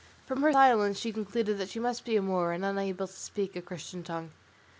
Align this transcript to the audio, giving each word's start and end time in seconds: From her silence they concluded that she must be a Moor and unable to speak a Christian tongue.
From 0.25 0.41
her 0.41 0.51
silence 0.51 1.03
they 1.03 1.11
concluded 1.11 1.59
that 1.59 1.69
she 1.69 1.79
must 1.79 2.05
be 2.05 2.15
a 2.15 2.23
Moor 2.23 2.53
and 2.53 2.65
unable 2.65 3.05
to 3.05 3.13
speak 3.13 3.55
a 3.55 3.61
Christian 3.61 4.01
tongue. 4.01 4.31